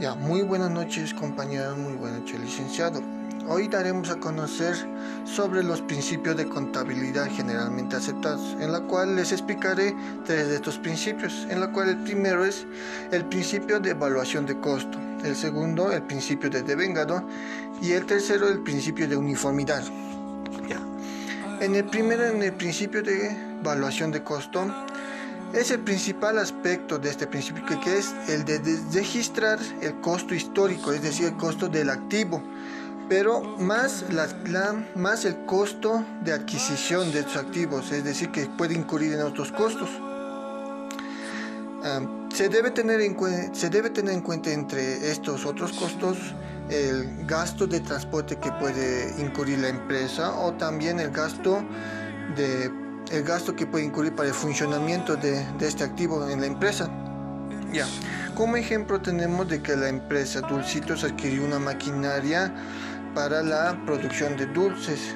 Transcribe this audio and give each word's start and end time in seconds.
Muy 0.00 0.40
buenas 0.40 0.70
noches 0.70 1.12
compañeros, 1.12 1.76
muy 1.76 1.92
buenas 1.92 2.20
noches 2.20 2.40
licenciado. 2.40 3.02
Hoy 3.46 3.68
daremos 3.68 4.08
a 4.08 4.16
conocer 4.16 4.74
sobre 5.26 5.62
los 5.62 5.82
principios 5.82 6.38
de 6.38 6.48
contabilidad 6.48 7.28
generalmente 7.30 7.96
aceptados, 7.96 8.56
en 8.60 8.72
la 8.72 8.80
cual 8.80 9.14
les 9.14 9.30
explicaré 9.30 9.94
tres 10.24 10.48
de 10.48 10.54
estos 10.54 10.78
principios, 10.78 11.46
en 11.50 11.60
la 11.60 11.70
cual 11.70 11.90
el 11.90 11.98
primero 11.98 12.46
es 12.46 12.66
el 13.12 13.26
principio 13.26 13.78
de 13.78 13.90
evaluación 13.90 14.46
de 14.46 14.58
costo, 14.58 14.98
el 15.22 15.36
segundo 15.36 15.92
el 15.92 16.02
principio 16.04 16.48
de 16.48 16.62
devengado 16.62 17.22
y 17.82 17.92
el 17.92 18.06
tercero 18.06 18.48
el 18.48 18.62
principio 18.62 19.06
de 19.06 19.18
uniformidad. 19.18 19.84
En 21.60 21.74
el 21.74 21.84
primero, 21.84 22.24
en 22.24 22.42
el 22.42 22.54
principio 22.54 23.02
de 23.02 23.36
evaluación 23.60 24.10
de 24.12 24.22
costo, 24.22 24.66
es 25.52 25.70
el 25.70 25.80
principal 25.80 26.38
aspecto 26.38 26.98
de 26.98 27.10
este 27.10 27.26
principio 27.26 27.64
que 27.80 27.98
es 27.98 28.14
el 28.28 28.44
de 28.44 28.60
registrar 28.92 29.58
el 29.80 30.00
costo 30.00 30.34
histórico, 30.34 30.92
es 30.92 31.02
decir, 31.02 31.26
el 31.26 31.36
costo 31.36 31.68
del 31.68 31.90
activo, 31.90 32.42
pero 33.08 33.42
más, 33.58 34.04
el 35.24 35.44
costo 35.46 36.04
de 36.22 36.32
adquisición 36.32 37.10
de 37.12 37.20
estos 37.20 37.36
activos, 37.36 37.90
es 37.90 38.04
decir, 38.04 38.30
que 38.30 38.46
puede 38.46 38.74
incurrir 38.74 39.14
en 39.14 39.22
otros 39.22 39.50
costos. 39.50 39.90
se, 42.32 42.48
debe 42.48 42.70
tener 42.70 43.00
en, 43.00 43.54
se 43.54 43.68
debe 43.68 43.90
tener 43.90 44.14
en 44.14 44.20
cuenta 44.20 44.52
entre 44.52 45.10
estos 45.10 45.44
otros 45.44 45.72
costos 45.72 46.16
el 46.68 47.26
gasto 47.26 47.66
de 47.66 47.80
transporte 47.80 48.36
que 48.36 48.52
puede 48.52 49.20
incurrir 49.20 49.58
la 49.58 49.70
empresa 49.70 50.32
o 50.38 50.52
también 50.52 51.00
el 51.00 51.10
gasto 51.10 51.64
de 52.36 52.70
el 53.10 53.24
gasto 53.24 53.56
que 53.56 53.66
puede 53.66 53.84
incurrir 53.84 54.14
para 54.14 54.28
el 54.28 54.34
funcionamiento 54.34 55.16
de, 55.16 55.44
este 55.60 55.84
activo 55.84 56.28
en 56.28 56.40
la 56.40 56.46
empresa. 56.46 56.88
Ya, 57.72 57.86
como 58.34 58.56
ejemplo 58.56 59.00
tenemos 59.00 59.48
de 59.48 59.62
que 59.62 59.76
la 59.76 59.88
empresa 59.88 60.40
Dulcitos 60.40 61.04
adquirió 61.04 61.44
una 61.44 61.58
maquinaria 61.58 62.52
para 63.14 63.42
la 63.42 63.80
producción 63.84 64.36
de 64.36 64.46
dulces, 64.46 65.14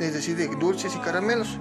es 0.00 0.14
decir, 0.14 0.36
de 0.36 0.48
dulces 0.56 0.94
y 0.94 0.98
caramelos, 0.98 1.58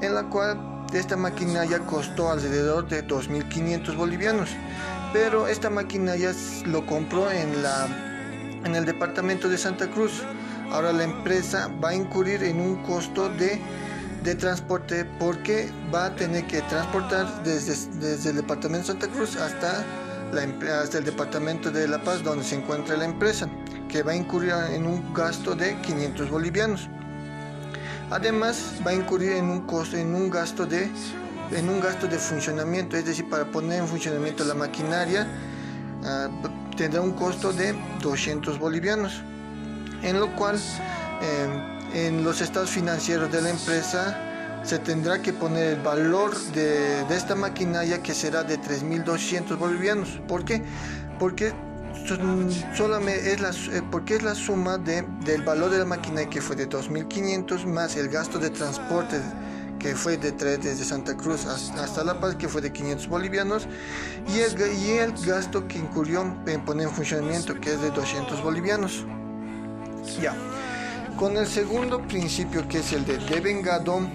en 0.00 0.14
la 0.14 0.24
cual 0.24 0.86
esta 0.92 1.16
maquinaria 1.16 1.78
costó 1.80 2.30
alrededor 2.30 2.88
de 2.88 3.06
2.500 3.06 3.96
bolivianos, 3.96 4.50
pero 5.12 5.48
esta 5.48 5.70
maquinaria 5.70 6.32
lo 6.66 6.86
compró 6.86 7.30
en, 7.30 7.62
la, 7.62 7.86
en 8.64 8.74
el 8.74 8.84
departamento 8.84 9.48
de 9.48 9.58
Santa 9.58 9.88
Cruz. 9.90 10.22
Ahora 10.70 10.92
la 10.92 11.04
empresa 11.04 11.70
va 11.82 11.90
a 11.90 11.94
incurrir 11.94 12.42
en 12.42 12.60
un 12.60 12.82
costo 12.82 13.28
de 13.28 13.60
de 14.26 14.34
transporte 14.34 15.04
porque 15.20 15.70
va 15.94 16.06
a 16.06 16.16
tener 16.16 16.44
que 16.48 16.60
transportar 16.62 17.44
desde, 17.44 17.76
desde 18.00 18.30
el 18.30 18.36
departamento 18.36 18.92
de 18.92 18.98
Santa 18.98 19.14
Cruz 19.14 19.36
hasta, 19.36 19.84
hasta 20.82 20.98
el 20.98 21.04
departamento 21.04 21.70
de 21.70 21.86
La 21.86 22.02
Paz 22.02 22.24
donde 22.24 22.44
se 22.44 22.56
encuentra 22.56 22.96
la 22.96 23.04
empresa, 23.04 23.48
que 23.88 24.02
va 24.02 24.12
a 24.12 24.16
incurrir 24.16 24.52
en 24.72 24.84
un 24.84 25.14
gasto 25.14 25.54
de 25.54 25.80
500 25.80 26.28
bolivianos. 26.28 26.88
Además 28.10 28.72
va 28.84 28.90
a 28.90 28.94
incurrir 28.94 29.30
en 29.30 29.44
un 29.44 29.60
costo, 29.60 29.96
en 29.96 30.12
un 30.12 30.28
gasto 30.28 30.66
de 30.66 30.90
en 31.52 31.68
un 31.68 31.80
gasto 31.80 32.08
de 32.08 32.18
funcionamiento, 32.18 32.96
es 32.96 33.04
decir, 33.04 33.30
para 33.30 33.44
poner 33.44 33.78
en 33.78 33.86
funcionamiento 33.86 34.42
la 34.44 34.54
maquinaria 34.54 35.28
ah, 36.04 36.28
tendrá 36.76 37.00
un 37.00 37.12
costo 37.12 37.52
de 37.52 37.76
200 38.02 38.58
bolivianos, 38.58 39.22
en 40.02 40.18
lo 40.18 40.34
cual 40.34 40.56
eh, 41.22 41.75
en 41.94 42.24
los 42.24 42.40
estados 42.40 42.70
financieros 42.70 43.30
de 43.30 43.42
la 43.42 43.50
empresa 43.50 44.16
se 44.62 44.78
tendrá 44.80 45.22
que 45.22 45.32
poner 45.32 45.74
el 45.74 45.80
valor 45.80 46.36
de, 46.52 47.02
esta 47.14 47.34
maquinaria 47.34 48.02
que 48.02 48.14
será 48.14 48.42
de 48.42 48.58
3.200 48.58 49.56
bolivianos. 49.56 50.20
¿Por 50.26 50.44
qué? 50.44 50.62
Porque 51.18 51.52
solamente 52.74 53.32
es 53.32 53.40
la, 53.40 53.50
eh, 53.50 53.82
porque 53.90 54.16
es 54.16 54.22
la 54.22 54.34
suma 54.34 54.76
de, 54.78 55.04
del 55.24 55.42
valor 55.42 55.70
de 55.70 55.78
la 55.78 55.84
maquinaria 55.84 56.28
que 56.28 56.40
fue 56.40 56.56
de 56.56 56.68
2.500 56.68 57.64
más 57.66 57.96
el 57.96 58.08
gasto 58.08 58.38
de 58.38 58.50
transporte 58.50 59.20
que 59.78 59.94
fue 59.94 60.16
de 60.16 60.32
desde 60.32 60.84
Santa 60.84 61.16
Cruz 61.16 61.46
hasta 61.46 62.04
La 62.04 62.18
Paz 62.18 62.34
que 62.36 62.48
fue 62.48 62.60
de 62.60 62.72
500 62.72 63.08
bolivianos 63.08 63.68
y 64.28 64.40
el, 64.40 64.78
y 64.78 64.90
el 64.92 65.12
gasto 65.24 65.68
que 65.68 65.78
incurrió 65.78 66.22
en 66.46 66.64
poner 66.64 66.88
en 66.88 66.94
funcionamiento 66.94 67.54
que 67.60 67.74
es 67.74 67.80
de 67.80 67.90
200 67.90 68.42
bolivianos. 68.42 69.04
Ya. 70.20 70.34
Con 71.16 71.34
el 71.38 71.46
segundo 71.46 72.02
principio 72.02 72.68
que 72.68 72.80
es 72.80 72.92
el 72.92 73.06
de 73.06 73.16
devengado, 73.16 74.06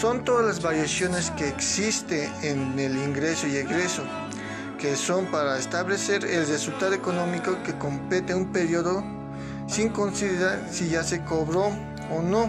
son 0.00 0.24
todas 0.24 0.46
las 0.46 0.62
variaciones 0.62 1.30
que 1.32 1.46
existen 1.46 2.32
en 2.42 2.78
el 2.78 2.96
ingreso 2.96 3.46
y 3.46 3.56
egreso, 3.56 4.02
que 4.78 4.96
son 4.96 5.26
para 5.26 5.58
establecer 5.58 6.24
el 6.24 6.46
resultado 6.46 6.94
económico 6.94 7.62
que 7.64 7.76
compete 7.76 8.34
un 8.34 8.50
periodo 8.50 9.04
sin 9.66 9.90
considerar 9.90 10.66
si 10.70 10.88
ya 10.88 11.02
se 11.02 11.22
cobró 11.24 11.66
o 12.10 12.22
no. 12.22 12.48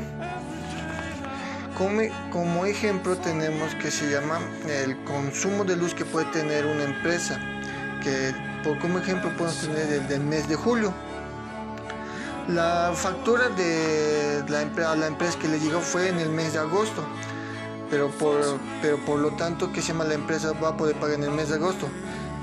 Como, 1.78 2.04
como 2.32 2.66
ejemplo 2.66 3.18
tenemos 3.18 3.76
que 3.76 3.92
se 3.92 4.10
llama 4.10 4.40
el 4.66 4.96
consumo 5.04 5.66
de 5.66 5.76
luz 5.76 5.94
que 5.94 6.06
puede 6.06 6.28
tener 6.28 6.66
una 6.66 6.86
empresa, 6.86 7.38
que 8.02 8.34
por 8.64 8.80
como 8.80 9.00
ejemplo 9.00 9.30
podemos 9.36 9.60
tener 9.60 9.92
el 9.92 10.08
del 10.08 10.22
mes 10.22 10.48
de 10.48 10.56
julio 10.56 10.94
la 12.50 12.92
factura 12.96 13.50
de 13.50 14.44
la, 14.48 14.92
a 14.92 14.96
la 14.96 15.08
empresa 15.08 15.38
que 15.40 15.48
le 15.48 15.60
llegó 15.60 15.80
fue 15.82 16.10
en 16.10 16.20
el 16.20 16.30
mes 16.30 16.54
de 16.54 16.60
agosto, 16.60 17.04
pero 17.90 18.10
por, 18.10 18.42
pero 18.82 18.98
por 19.06 19.20
lo 19.20 19.32
tanto, 19.32 19.72
que 19.72 19.82
se 19.82 19.90
llama 19.90 20.06
la 20.06 20.16
empresa 20.16 20.54
va 20.54 20.70
a 20.70 20.78
poder 20.78 20.96
pagar 20.96 21.18
en 21.18 21.26
el 21.26 21.32
mes 21.32 21.50
de 21.50 21.56
agosto, 21.56 21.88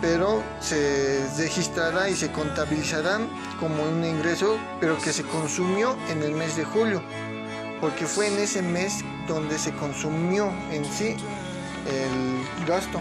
pero 0.00 0.42
se 0.60 1.26
registrará 1.38 2.08
y 2.08 2.14
se 2.14 2.30
contabilizará 2.30 3.18
como 3.58 3.82
un 3.82 4.04
ingreso, 4.04 4.58
pero 4.80 4.96
que 4.98 5.12
se 5.12 5.24
consumió 5.24 5.96
en 6.08 6.22
el 6.22 6.32
mes 6.32 6.56
de 6.56 6.64
julio, 6.64 7.02
porque 7.80 8.06
fue 8.06 8.28
en 8.28 8.38
ese 8.38 8.62
mes 8.62 9.04
donde 9.26 9.58
se 9.58 9.72
consumió 9.74 10.52
en 10.70 10.84
sí 10.84 11.16
el 11.86 12.66
gasto. 12.66 13.00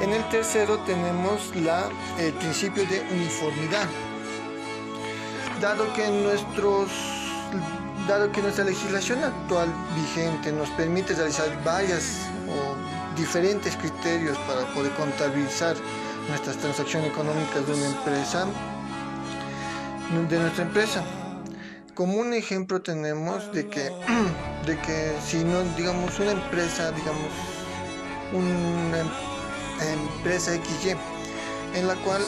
En 0.00 0.12
el 0.12 0.26
tercero 0.30 0.78
tenemos 0.86 1.54
la, 1.56 1.90
el 2.18 2.32
principio 2.34 2.86
de 2.86 3.00
uniformidad 3.12 3.86
dado 5.60 5.92
que 5.92 6.08
nuestros 6.08 6.88
dado 8.08 8.32
que 8.32 8.40
nuestra 8.40 8.64
legislación 8.64 9.22
actual 9.22 9.68
vigente 9.94 10.50
nos 10.52 10.70
permite 10.70 11.14
realizar 11.14 11.48
varias 11.64 12.26
o 12.48 13.16
diferentes 13.16 13.76
criterios 13.76 14.38
para 14.38 14.62
poder 14.72 14.92
contabilizar 14.92 15.76
nuestras 16.28 16.56
transacciones 16.56 17.10
económicas 17.10 17.66
de 17.66 17.74
una 17.74 17.86
empresa 17.86 18.46
de 20.28 20.38
nuestra 20.38 20.64
empresa. 20.64 21.04
Como 21.94 22.14
un 22.14 22.32
ejemplo 22.32 22.80
tenemos 22.80 23.52
de 23.52 23.68
que 23.68 23.92
de 24.66 24.78
que 24.78 25.12
si 25.24 25.44
no 25.44 25.62
digamos 25.76 26.18
una 26.18 26.32
empresa 26.32 26.90
digamos 26.92 27.30
una 28.32 29.00
empresa 29.92 30.52
XY 30.52 30.96
en 31.74 31.86
la 31.86 31.94
cual 31.96 32.22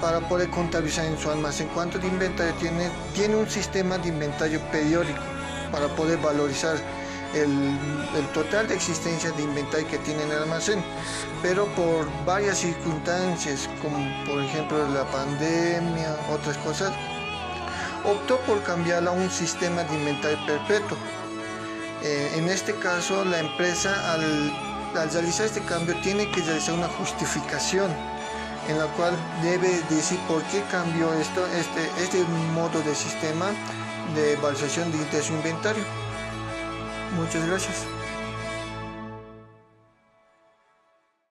para 0.00 0.20
poder 0.20 0.50
contabilizar 0.50 1.06
en 1.06 1.18
su 1.18 1.30
almacén 1.30 1.68
cuánto 1.74 1.98
de 1.98 2.06
inventario 2.06 2.54
tiene, 2.54 2.88
tiene 3.14 3.36
un 3.36 3.48
sistema 3.48 3.98
de 3.98 4.08
inventario 4.08 4.60
periódico 4.70 5.20
para 5.72 5.88
poder 5.88 6.18
valorizar 6.18 6.76
el, 7.34 7.78
total 8.32 8.68
de 8.68 8.74
existencia 8.74 9.30
de 9.32 9.42
inventario 9.42 9.86
que 9.88 9.98
tiene 9.98 10.22
en 10.22 10.30
el 10.30 10.38
almacén. 10.38 10.82
Pero 11.42 11.66
por 11.74 12.08
varias 12.24 12.58
circunstancias, 12.58 13.68
como 13.82 13.98
por 14.24 14.42
ejemplo 14.42 14.88
la 14.88 15.04
pandemia, 15.10 16.16
otras 16.30 16.56
cosas, 16.58 16.92
optó 18.04 18.38
por 18.40 18.62
cambiarla 18.62 19.10
a 19.10 19.14
un 19.14 19.30
sistema 19.30 19.84
de 19.84 19.94
inventario 19.94 20.38
perpetuo. 20.46 20.96
Eh, 22.02 22.32
en 22.36 22.48
este 22.48 22.74
caso, 22.76 23.24
la 23.24 23.40
empresa 23.40 24.12
al 24.12 25.12
realizar 25.12 25.46
este 25.46 25.60
cambio 25.60 25.94
tiene 26.00 26.30
que 26.30 26.40
realizar 26.42 26.74
una 26.74 26.88
justificación 26.88 27.90
en 28.68 28.78
la 28.78 28.86
cual 28.96 29.16
debe 29.42 29.80
decir 29.90 30.18
por 30.28 30.42
qué 30.44 30.62
cambió 30.70 31.12
esto, 31.14 31.46
este, 31.48 31.90
este 32.02 32.22
modo 32.54 32.80
de 32.82 32.94
sistema 32.94 33.50
de 34.14 34.36
valorización 34.36 34.92
de 34.92 35.22
su 35.22 35.32
inventario. 35.32 35.84
Muchas 37.16 37.46
gracias. 37.46 37.97